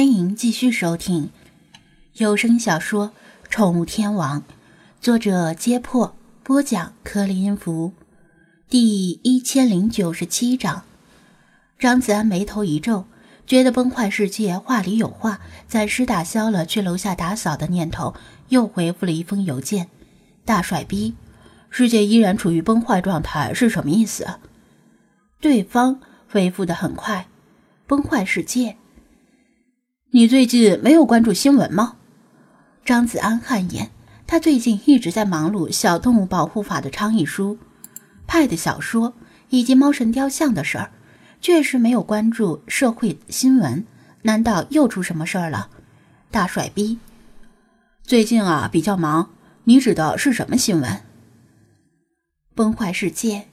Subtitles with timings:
[0.00, 1.28] 欢迎继续收听
[2.14, 3.08] 有声小说
[3.50, 4.40] 《宠物天王》，
[4.98, 7.92] 作者：揭破，播讲：颗粒音符，
[8.70, 10.84] 第一千零九十七章。
[11.78, 13.04] 张子安眉头一皱，
[13.46, 18.14] 觉得崩坏世界话里有话，暂时打消了去楼下打扫的念头，
[18.48, 19.90] 又回复了一封邮件
[20.46, 21.14] ：“大帅逼，
[21.68, 24.26] 世界依然处于崩坏状态是什么意思？”
[25.42, 27.28] 对方回复的很快
[27.86, 28.78] ：“崩坏世界。”
[30.12, 31.94] 你最近没有关注新闻吗？
[32.84, 33.92] 张子安汗颜，
[34.26, 37.56] 他最近一直在忙碌小动物保护法的倡议书、
[38.26, 39.14] 派的小说
[39.50, 40.90] 以及猫神雕像的事儿，
[41.40, 43.86] 确实没有关注社会新闻。
[44.22, 45.68] 难道又出什么事儿了？
[46.32, 46.98] 大帅逼，
[48.02, 49.30] 最近啊比较忙。
[49.62, 51.02] 你指的是什么新闻？
[52.56, 53.46] 崩坏世界，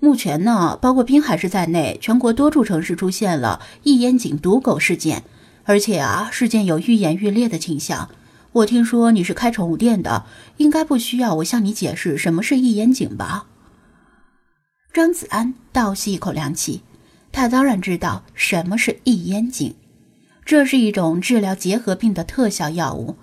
[0.00, 5.24] 目前呢，包括滨海市在内，全国多处城市出现了一烟井毒狗事件。
[5.64, 8.08] 而且啊，事件有愈演愈烈的倾向。
[8.52, 10.26] 我听说你是开宠物店的，
[10.58, 13.46] 应该不需要我向你解释什么是异烟井吧？
[14.92, 16.82] 张子安倒吸一口凉气，
[17.32, 19.74] 他当然知道什么是异烟井，
[20.44, 23.16] 这是一种治疗结核病的特效药物，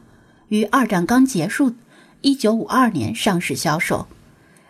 [0.49, 1.75] 于二战刚结束，
[2.19, 4.07] 一九五二年上市销售。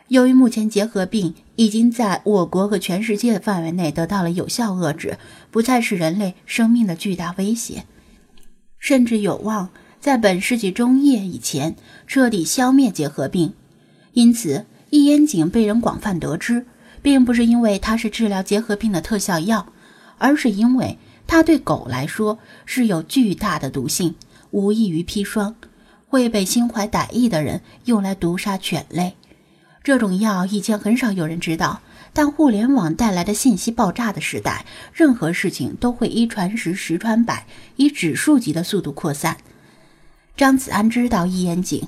[0.09, 5.19] 由于目前结核病已经在我国和全世界的范围内得到了有效遏制，
[5.51, 7.85] 不再是人类生命的巨大威胁，
[8.79, 11.75] 甚至有望在本世纪中叶以前
[12.07, 13.53] 彻底消灭结核病。
[14.13, 16.65] 因此，异烟肼被人广泛得知，
[17.03, 19.71] 并不是因为它是治疗结核病的特效药，
[20.17, 24.15] 而是因为它对狗来说是有巨大的毒性，
[24.49, 25.55] 无异于砒霜，
[26.07, 29.13] 会被心怀歹意的人用来毒杀犬类。
[29.83, 31.81] 这种药以前很少有人知道，
[32.13, 39.37] 但互联网带来的信息爆炸的时代，任何事情都会一传十，十传百，以指数级的速度扩散。
[40.37, 41.87] 张子安知道一眼井，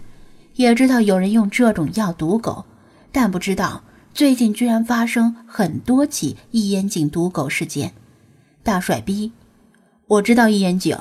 [0.56, 2.66] 也知道有人用这种药毒狗，
[3.12, 7.94] 但不知道最近居然发生很多起一眼井毒狗事件。
[8.64, 9.32] 大帅逼，
[10.08, 10.98] 我知道一眼井，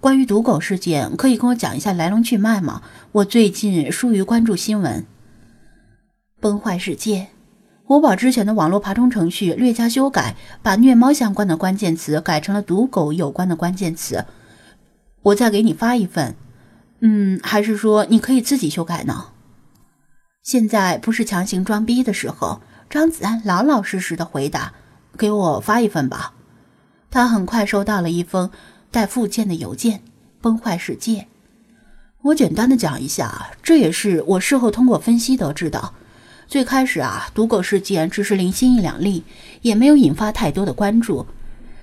[0.00, 2.82] 关于毒狗事件，可以跟我讲一下来龙去脉吗？
[3.12, 5.06] 我最近疏于关注新闻。
[6.46, 7.26] 崩坏世界，
[7.88, 14.24] 我把之前的网络爬虫程序略加修改，把虐猫相关的关键词改成了毒狗有关的关键词。
[15.22, 16.36] 我再给你发一份，
[17.00, 19.30] 嗯，还是说你可以自己修改呢？
[20.44, 22.60] 现在不是强行装逼的时候。
[22.88, 24.72] 张子安老老实实的回答
[25.18, 26.34] ：“给我发一份吧。”
[27.10, 28.52] 他很快收到了一封
[28.92, 30.04] 带附件的邮件。
[30.40, 31.26] 崩坏世界，
[32.22, 35.92] 我简单的讲一下，这也是我事后通过分析得知的。
[36.48, 39.24] 最开始啊，毒狗事件只是零星一两例，
[39.62, 41.26] 也没有引发太多的关注。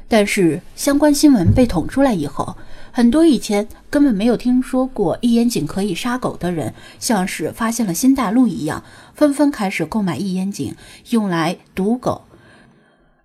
[0.07, 2.56] 但是相关新闻被捅出来以后，
[2.91, 10.75] 很多以前根本没有听说过一烟井可以杀狗的人，像是发现了新大陆一样，纷纷开始购买一烟井
[11.09, 12.23] 用来毒狗。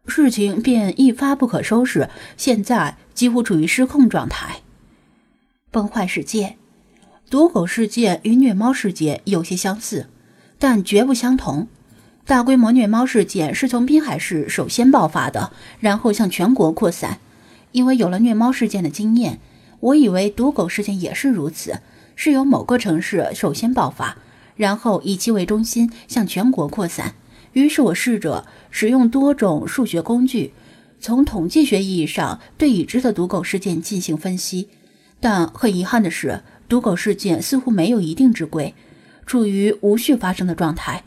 [0.06, 4.62] 事情便一发不可收拾，现在几乎处于失控状态。
[5.70, 6.56] 崩坏世界，
[7.28, 10.08] 毒狗事件与虐猫事件有些相似。
[10.58, 11.68] 但绝不相同。
[12.24, 17.18] 大规模虐猫事件是从滨海市首先爆发的，然后向全国扩散。
[17.72, 19.40] 因为有了虐猫事件的经验，
[19.80, 21.80] 我以为毒狗事件也是如此，
[22.16, 24.16] 是由某个城市首先爆发，
[24.56, 27.14] 然后以其为中心向全国扩散。
[27.52, 30.52] 于是我试着使用多种数学工具，
[31.00, 34.68] 从统计学意义上对已知的毒狗事件进行分析。
[35.20, 38.74] 但很遗憾的是，毒狗事件似乎没有一定之规。
[39.28, 41.04] 处于无序发生的状态，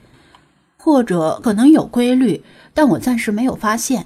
[0.77, 2.43] 或者可能有规律，
[2.73, 4.05] 但我暂时没有发现。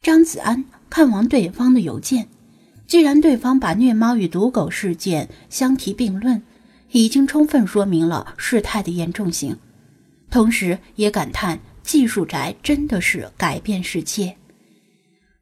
[0.00, 2.28] 张子安看完对方的邮件，
[2.86, 6.42] 既然对方把虐猫与毒狗事件相提并论，
[6.90, 9.56] 已经充分说明了事态的严重性，
[10.30, 14.34] 同时也感叹技术宅真的是改变世界。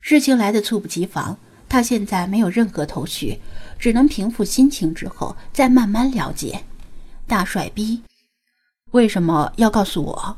[0.00, 3.38] 事情来的猝不及防，他现在没有任何头绪，
[3.78, 6.60] 只能平复心情之后再慢慢了解。
[7.30, 8.02] 大帅逼，
[8.90, 10.36] 为什么要告诉我？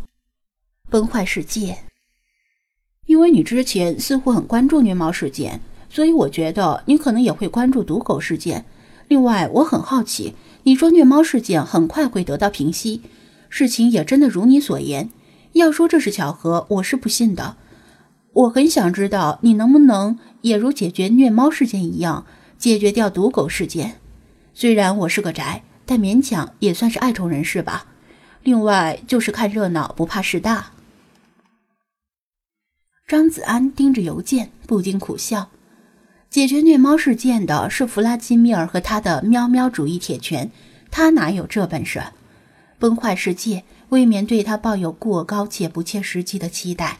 [0.91, 1.79] 崩坏世界，
[3.07, 8.67] 因为你之前似乎很关注虐猫事件，所以我觉得你可能也会关注毒狗事件。
[9.09, 10.35] 另外，我很好奇，
[10.65, 13.01] 你说虐猫事件很快会得到平息，
[13.49, 15.09] 事情也真的如你所言？
[15.53, 17.57] 要说这是巧合，我是不信的。
[18.35, 22.27] 我很想知道你能不能也如解决虐猫事件一样
[22.59, 23.99] 解决掉毒狗事件。
[24.53, 25.65] 虽然我是个宅。
[25.85, 27.87] 但勉强也算是爱宠人士吧。
[28.43, 30.73] 另外就是看热闹不怕事大。
[33.07, 35.51] 张子安盯着邮件，不禁苦笑。
[36.31, 40.51] 解决虐猫事件的是弗拉基米尔和他的喵喵主义铁拳，
[40.91, 42.03] 他哪有这本事？
[42.79, 46.99] 崩坏世界未免对他抱有过高且不切实际的期待。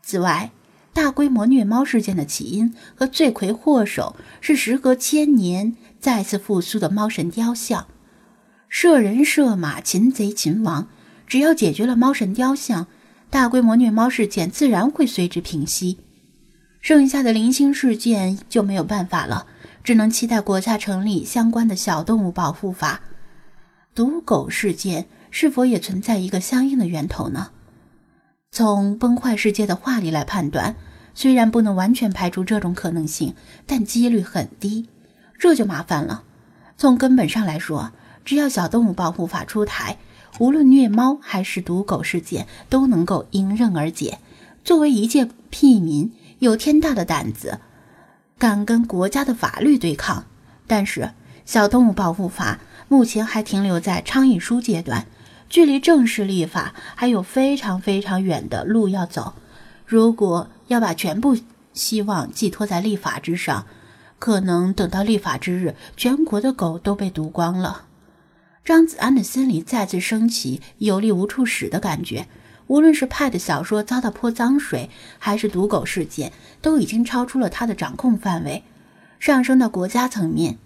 [0.00, 0.52] 此外，
[0.92, 7.88] 大规模虐猫事件的起因和罪魁祸首是时隔千年再次复苏的猫神雕像。
[8.74, 10.88] 射人射马，擒贼擒王，
[11.26, 12.86] 只要解决了猫神雕像，
[13.28, 15.98] 大规模虐猫事件自然会随之平息。
[16.80, 19.46] 剩下的零星事件就没有办法了，
[19.84, 23.02] 只能期待国家成立相关的小动物保护法。
[23.94, 27.50] 毒狗事件是否也存在一个相应的源头呢？
[28.50, 30.76] 从崩坏世界的话里来判断，
[31.14, 33.34] 虽然不能完全排除这种可能性，
[33.66, 34.88] 但几率很低。
[35.38, 36.24] 这就麻烦了。
[36.78, 37.92] 从根本上来说，
[38.24, 39.98] 只要小动物保护法出台，
[40.38, 44.18] 无论虐猫还是毒狗事件都能够迎刃而解。
[44.64, 47.60] 作为一介屁民，有天大的胆子，
[48.38, 50.24] 敢跟国家的法律对抗。
[50.66, 51.10] 但是，
[51.44, 55.06] 小动物保护法目前还停留在倡议书阶段，
[55.48, 59.34] 距离正式立法还有非常非常远的路要走。
[59.84, 61.36] 如果要把全部
[61.74, 63.66] 希望寄托在立法之上，
[64.18, 67.86] 可能等到立法之日，全国的狗都被毒光了。
[68.64, 72.26] 张子安的心里再次升起有力无处使的感觉。
[72.68, 74.88] 无论是派的小说遭到泼脏水，
[75.18, 76.32] 还是毒狗事件，
[76.62, 78.62] 都已经超出了他的掌控范围，
[79.18, 80.58] 上升到国家层面。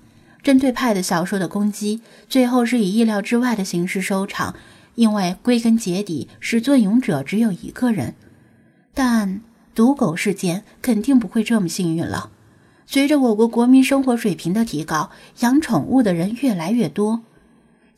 [0.42, 4.54] 针对派的小说的攻击，最后是以意料之外的形式收场，
[4.94, 8.14] 因为归根结底，始作俑者只有一个人。
[8.94, 9.40] 但
[9.74, 12.30] 毒狗事件肯定不会这么幸运了。
[12.86, 15.10] 随着我国国民生活水平的提高，
[15.40, 17.22] 养宠物的人越来越多。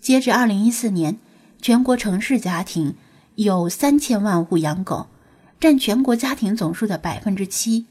[0.01, 1.19] 截至二零一四年，
[1.61, 2.95] 全国城市家庭。
[3.35, 5.07] 有三千万户养狗，
[5.61, 7.87] 占全国家庭总数的百分之七，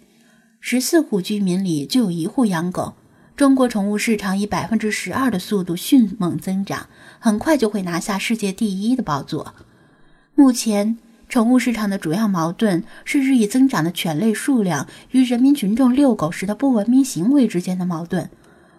[0.59, 2.95] 十四户居民里就有一户养狗。
[3.33, 6.89] 中国宠物市场以百分之十二的速度迅猛增长，
[7.19, 9.55] 很快就会拿下世界第一的宝座。
[10.35, 10.97] 目前，
[11.29, 18.29] 宠物市场的主要矛盾是日益增长的犬类数量与人民群众遛狗时的不文明行为之间的矛盾。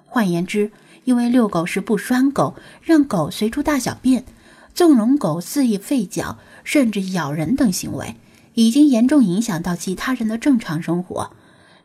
[0.05, 0.71] 换言之，
[1.09, 4.27] 因为遛狗时不拴狗，让狗随处大小便，
[4.75, 6.39] 纵容狗肆意吠叫。
[6.65, 8.17] 甚至咬人等行为，
[8.53, 11.31] 已经严重影响到其他人的正常生活，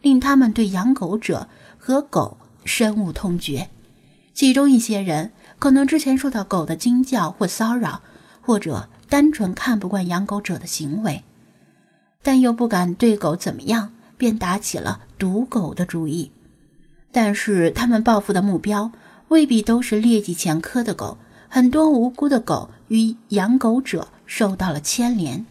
[0.01, 1.47] 令他们对养狗者
[1.77, 3.69] 和狗深恶痛绝。
[4.33, 8.01] 其中一些人可能之前受到狗的惊叫或骚扰，
[8.41, 11.23] 或者单纯看不惯养狗者的行为，
[12.21, 16.33] 但又不敢对狗怎么样，便打起了毒狗的主意。
[17.13, 18.91] 但是他们报复的目标
[19.29, 21.17] 未必都是劣迹前科的狗，
[21.49, 24.07] 很多无辜的狗与养狗者。
[24.25, 25.45] 受到了牵连。